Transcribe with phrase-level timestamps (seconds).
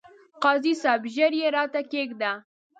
[0.43, 1.01] قاضي صاحب!
[1.13, 2.31] ژر يې راته کښېږده،